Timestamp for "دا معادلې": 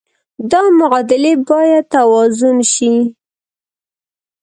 0.51-1.33